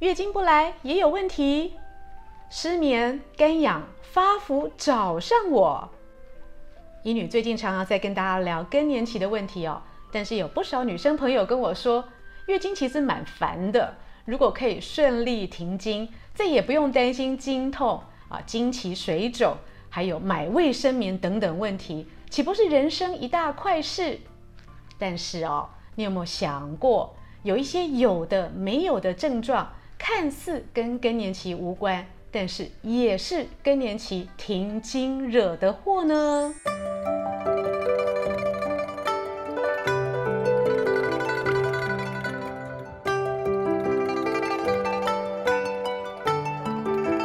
[0.00, 1.74] 月经不来也有问题，
[2.48, 5.88] 失眠、干痒、发福找上我。
[7.02, 9.82] 医女最近常常在跟大家聊更年期的问题哦，
[10.12, 12.04] 但是有不少女生朋友跟我说，
[12.46, 13.92] 月经其实蛮烦的，
[14.24, 19.56] 如果可以顺利停经，再也不用担心经痛啊、经期水肿，
[19.90, 24.20] 还有买卫生棉等等问题，岂不是人生一大快事？
[24.96, 29.72] 但是哦，你有没有想过，有一些有的没有的症状？
[29.98, 36.54] 看似跟更年期无关，但是也是更年期停经惹的祸呢。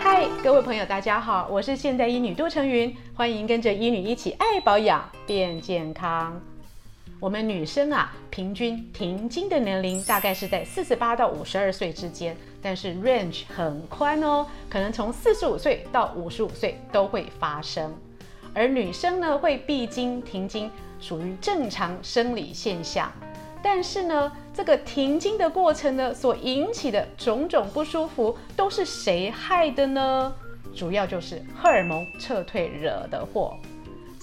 [0.00, 6.40] 嗨，各位朋友，大家好，我是现代医女杜成云，欢迎跟着医女一起爱保养变健康。
[7.20, 17.94] 我们女生啊，平均停经的年龄大概是在四十八到五十二岁之间，但是 range 很宽哦，可能从四十五岁到五十五岁都会发生。
[18.52, 20.68] 而女生呢，会闭经停经，
[20.98, 23.08] 属于正常生理现象。
[23.62, 30.34] 但是呢，这个停经的过程呢，所引起的种种不舒服，都是谁害的呢？
[30.74, 33.56] 主要就是荷尔蒙撤退惹的祸。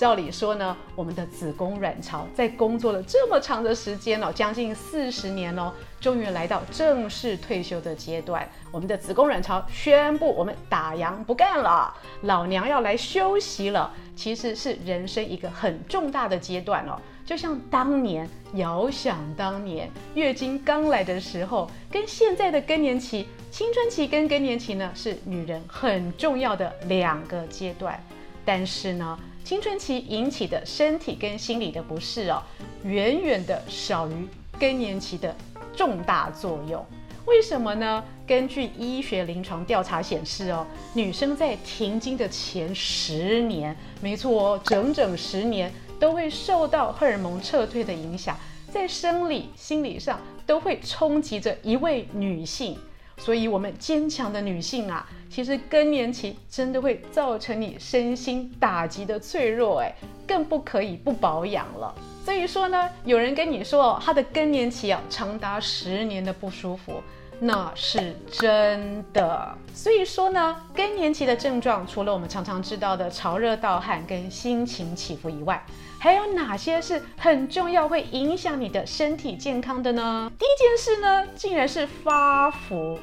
[0.00, 5.70] 照理说呢，我们的子宫卵巢在工作了这么长的时间哦，将近四十年哦，
[6.00, 8.48] 终于来到正式退休的阶段。
[8.72, 13.92] 我们的子宫卵巢宣布我们打烊不干了，老娘要来休息了。
[14.16, 28.02] 其实是人生一个很重大的阶段哦，就像当年，遥想当年月经刚来的时候，跟现在的更年期、青春期跟更年期呢，是女人很重要的两个阶段。
[28.42, 32.42] 但是呢，青春期引起的身体跟心理的不适哦，
[32.84, 35.34] 远远的少于更年期的
[35.76, 36.84] 重大作用。
[37.26, 38.02] 为什么呢？
[38.26, 48.38] 根据医学临床调查显示哦，女生在停经的前十年，没错哦，整整十年都会受到荷尔蒙撤退的影响，
[48.70, 52.78] 在生理、心理上都会冲击着一位女性。
[53.20, 59.94] 所以，我们坚强的女性啊，其实更年期真的会造成你身心打击的脆弱，哎，
[60.26, 61.94] 更不可以不保养了。
[62.24, 67.02] 所以说呢，有人跟你说哦，她的更年期啊，长达十年的不舒服，
[67.38, 69.54] 那是真的。
[69.74, 75.62] 所以说呢，更年期的症状，除了我们常常知道的潮热盗汗跟心情起伏以外，
[76.02, 80.32] 还有哪些是很重要，会影响你的身体健康的呢？
[80.38, 82.98] 第一件事呢，竟然是发福。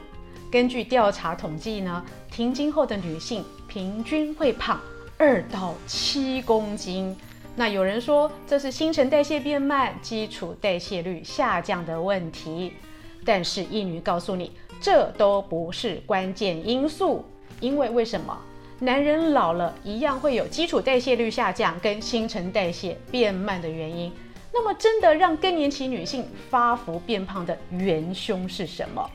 [0.52, 4.82] 根据调查统计呢，停经后的女性平均会胖
[5.20, 7.16] 二到七公斤。
[7.56, 12.74] 那有人说这是新陈代谢变慢、基础代谢率下降的问题，
[13.24, 17.24] 但是一女告诉你，这都不是关键因素。
[17.60, 18.36] 因为为什么？
[18.80, 24.14] 男人老了一样会有基础代谢率下降跟新陈代谢变慢的原因。
[24.54, 29.10] 那么，真的让更年期女性发福变胖的元凶是什么？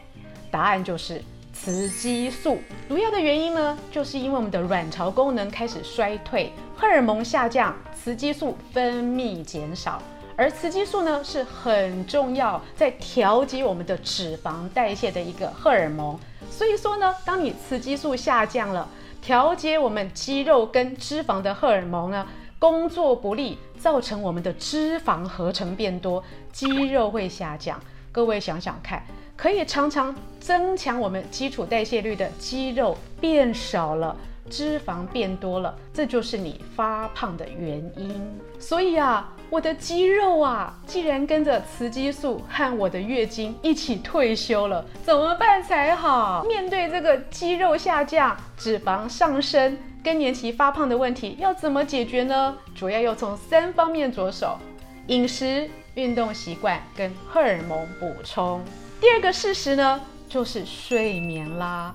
[0.50, 2.59] 答案就是雌激素。
[2.89, 10.03] 主要的原因呢，就是因为我们的卵巢功能开始衰退，荷尔蒙下降，雌激素分泌减少。
[10.37, 16.19] 而雌激素呢，是很重要在调节我们的脂肪代谢的一个荷尔蒙。
[16.50, 18.89] 所以说呢，当你雌激素下降了，
[19.22, 22.27] 调节我们肌肉跟脂肪的荷尔蒙呢，
[22.59, 26.22] 工作不力，造成我们的脂肪合成变多，
[26.53, 27.81] 肌肉会下降。
[28.11, 29.00] 各位想想看。
[29.34, 34.16] 可以常常增强我们基础代谢率的肌肉变少了，
[34.51, 38.41] 脂肪变多了，这就是你发胖的原因。
[38.59, 46.45] 所以啊，我的肌肉啊，既然跟着雌激素和我的月经一起退休了，怎么办才好？
[46.45, 52.57] 面对这个肌肉下降、脂肪上升、更年期发胖的问题，要怎么解决呢？
[52.75, 54.59] 主要要从三方面着手：
[55.07, 58.61] 饮食、运动习惯跟荷尔蒙补充。
[59.01, 61.95] 第二个事实呢，就是睡眠啦。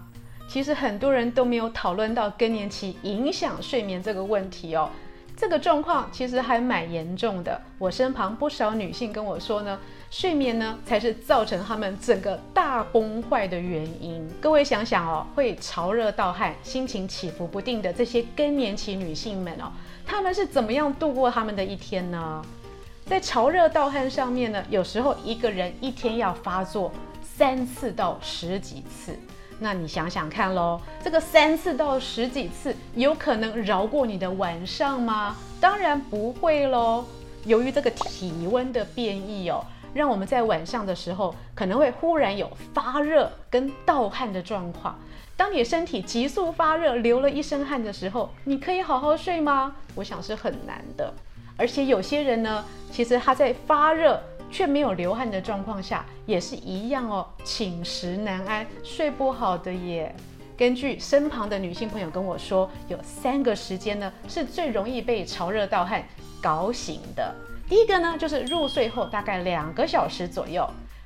[0.57, 4.89] 其实很多人都没有讨论到更年期影响睡眠这个问题哦。
[5.35, 7.61] 这个状况其实还蛮严重的。
[7.77, 14.27] 我身旁不少女性跟我说呢，睡眠呢才是造成她们整个大崩坏的原因。
[14.41, 19.71] 各位想想哦，会潮热盗汗、心情起伏不定的这些更年期女性们哦，
[20.07, 22.43] 她们是怎么样度过她们的一天呢？
[23.05, 29.15] 在潮热盗汗上面呢，有时候一个人一天要发作三次到十几次，
[29.59, 35.35] 那你想想看喽，这个三次到十几次有可能饶过你的晚上吗？
[35.59, 37.03] 当然不会喽。
[37.45, 44.97] 由于这个体温的变异哦，让我们在晚上的时候可能会忽然有发热跟盗汗的状况。
[45.35, 49.75] 当你身体急速发热，流了一身汗的时候，你可以好好睡吗？
[49.95, 51.13] 我想是很难的。
[51.55, 54.21] 而且有些人呢，其实他在发热
[54.51, 60.15] 却没有流汗的状况下，也是一样哦，寝食难安，睡不好的耶。
[60.57, 66.03] 根据身旁的女性朋友跟我说，有三个时间呢是最容易被潮热盗汗
[66.41, 67.35] 搞醒的。
[67.69, 70.63] 第一个呢，就是入睡后大概两个小时左右；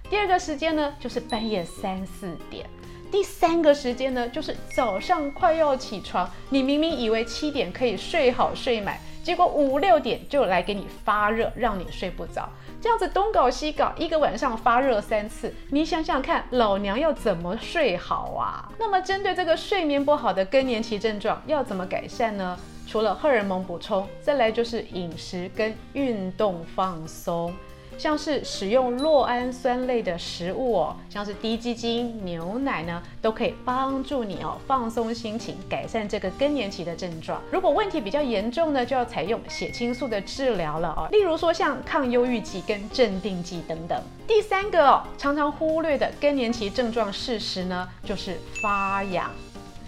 [0.10, 2.66] 第二个时间呢，就是半夜三四点。
[3.12, 12.48] 第三个时间呢，就是早上快要起床，你明明以为七点可以睡好睡满，结果五六点就来给你发热，让你睡不着。
[12.82, 18.68] 这样子东搞西搞，一个晚上发热三次，你想想看，老娘要怎么睡好啊？
[18.80, 22.58] 那么针对这个睡眠不好的更年期症状，要怎么改善呢？
[22.88, 27.54] 除了荷尔蒙补充，再来就是饮食跟运动放松。
[28.02, 37.40] 像是使用酪氨酸类的食物哦，像是滴鸡精、牛奶呢，都可以帮助你哦放松心情，改善这个更年期的症状。
[37.52, 44.02] 如果问题比较严重呢，就要采用血清素的治疗了哦，例如说像抗忧郁剂跟镇定剂等等。
[44.28, 49.30] 第三个哦，常常忽略的更年期症状事实呢，就是发痒。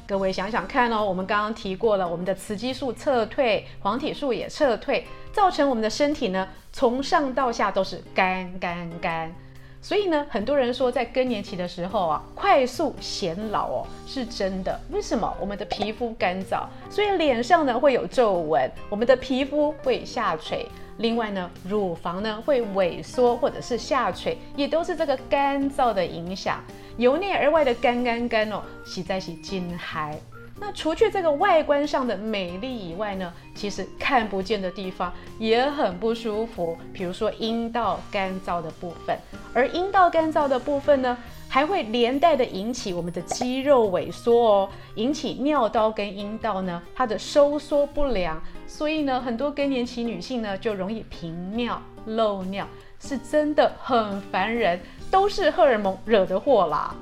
[0.06, 9.34] 各位想想看哦，我们刚刚提过了，我们的雌激素撤退，黄体素也撤退，造成我们的身体呢，从上到下都是干干干。
[9.82, 14.78] 所以呢，很多人说在更年期的时候啊，快速显老哦，是真的。
[14.92, 15.34] 为什么？
[15.40, 20.66] 我们的皮肤干燥，所以脸上呢会有皱纹，我们的皮肤会下垂。
[20.98, 26.62] 另外呢，乳房呢会萎缩或者是下垂，也都是这个干燥的影响。
[26.98, 30.18] 由内而外的干干干哦，实在是真嗨。
[30.60, 36.78] 那除去这个外观上的美丽以外呢，其实看不见的地方也很不舒服。
[36.94, 39.18] 比如说阴道干燥的部分，
[39.54, 41.18] 而阴道干燥的部分呢，
[41.50, 48.42] 还会连带的引起我们的肌肉萎缩哦，引起尿道跟阴道呢它的收缩不良。
[48.68, 52.66] 所以呢，很多更年期女性呢就容易频尿、漏尿，
[53.04, 54.80] 是真的很烦人，
[55.12, 56.96] 都是荷尔蒙惹的祸啦。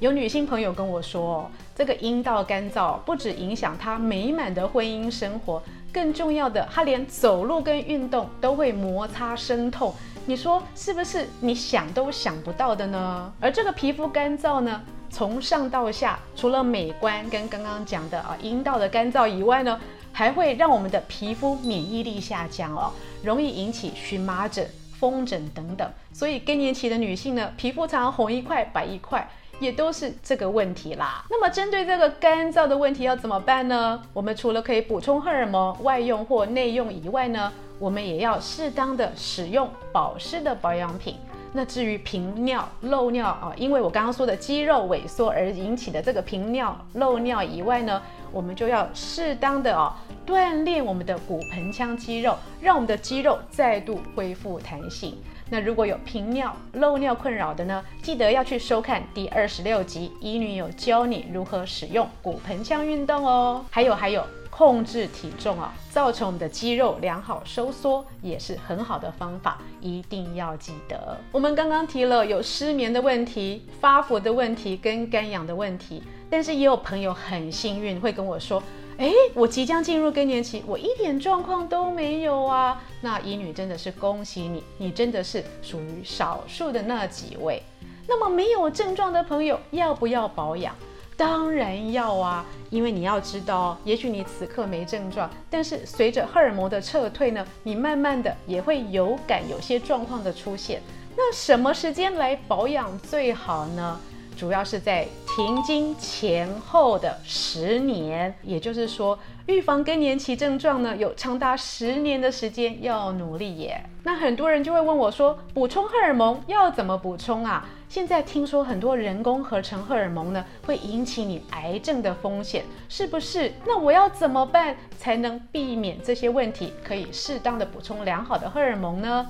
[0.00, 5.62] 有女性朋友跟我说，这个阴道干燥不止影响她美满的婚姻生活，
[5.92, 9.94] 更重要的，她连走路跟运动都会摩擦生痛。
[10.24, 11.28] 你说是不是？
[11.40, 13.32] 你想都想不到的呢？
[13.38, 19.80] 而这个皮肤干燥呢，从上到下，除了美观跟刚刚讲的啊阴道的干燥以外呢，
[20.12, 22.90] 还会让我们的皮肤免疫力下降哦，
[23.22, 25.88] 容易引起荨麻疹、风疹等等。
[26.12, 29.28] 所以更年期的女性呢，皮肤常常红一块白一块。
[29.58, 31.24] 也都是这个问题啦。
[31.30, 34.02] 那么针对这个干燥的问题要怎么办呢？
[34.12, 41.16] 我们除了可以补充荷尔蒙外用或内用以外呢，我们也要适当的使用保湿的保养品。
[41.54, 48.02] 那至于频尿漏尿啊，因为我刚刚说的肌肉萎缩而引起的这个频尿漏尿以外呢，
[48.36, 49.90] 我们就要适当的哦
[50.26, 55.16] 锻炼我们的骨盆腔肌肉，让我们的肌肉再度恢复弹性。
[55.48, 63.64] 那如果有频尿、漏尿困扰的呢，记得要去收看第二十六集，医女有教你如何使用骨盆腔运动哦。
[63.70, 64.22] 还有还有，
[64.56, 71.18] 控制体重啊，造成我们的肌肉良好收缩，也是很好的方法，一定要记得。
[71.30, 78.62] 我们刚刚提了有失眠的问题、发福的问题跟干痒的问题，但是也有朋友很幸运会跟我说。
[78.98, 82.80] 哎，我即将进入更年期，我一点状况都没有啊！
[83.02, 87.62] 那医女真的是恭喜你，你真的是属于少数的那几位。
[88.08, 90.74] 那么没有症状的朋友要不要保养？
[91.16, 100.82] 当然要啊，因为你要知道，也许你此刻没症状，但是随着荷尔蒙的撤退呢，你慢慢的也会有感有些状况的出现。
[101.16, 103.98] 那什么时间来保养最好呢？
[104.36, 113.80] 主要是在停经前后的十年，也就是说，预防更年期症状呢，有长达十年的时间要努力耶。
[114.02, 117.64] 那很多人就会问我说，补充荷尔蒙要怎么补充啊？
[117.88, 123.52] 现在听说很多人工合成荷尔蒙呢，会引起你癌症的风险，是不是？
[123.64, 126.72] 那我要怎么办才能避免这些问题？
[126.82, 129.24] 可以适当的补充良好的荷尔蒙呢？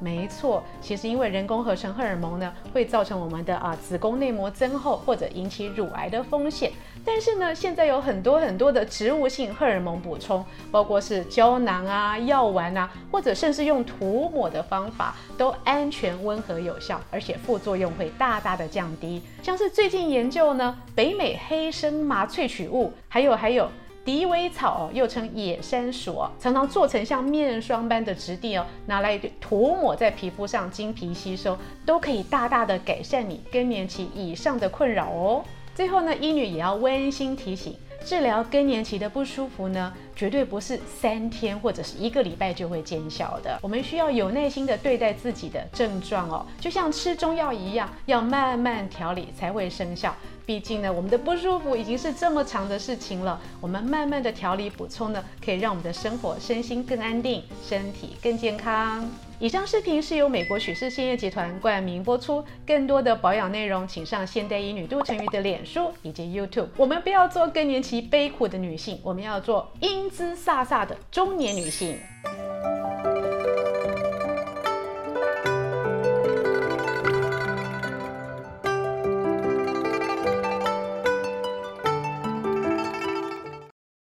[0.00, 6.72] 没错，其实因为人工合成荷尔蒙呢，会造成我们的啊子宫内膜增厚或者引起乳癌的风险。
[7.04, 19.22] 但是呢，现在有很多很多的植物性荷尔蒙补充，包括是胶囊啊、药丸啊，或者甚至用涂抹的方法，都安全、温和、有效，而且副作用会大大的降低。
[19.42, 23.68] 像是最近研究呢，北美黑森麻萃取物，还有还有。
[24.10, 35.44] 鼠尾草，又称野山鼠，常常做成像面霜般的质地哦，拿来涂抹在皮肤上，经皮吸收，都可以大大的改善你更年期以上的困扰哦。
[35.74, 37.76] 最后呢，医女也要温馨提醒。
[38.02, 43.58] 治疗更年期的不舒服呢，绝对不是三天或者是一个礼拜就会见效的。
[43.60, 50.16] 我们需要有耐心的对待自己的症状哦，就像吃中药一样，要慢慢调理才会生效。
[50.50, 59.08] 毕竟呢，我们的不舒服已经是这么长的事情了，我们慢慢的调理补充呢，可以让我们的生活身心更安定，身体更健康。
[59.38, 62.44] 以上视频是由美国许氏鲜业集团冠名播出。
[62.66, 66.66] 更多的保养内容，请上现代医女杜成瑜的脸书以及 YouTube。
[66.76, 71.96] 我们不要做更年期悲苦的女性，我们要做英姿飒飒的中年女性。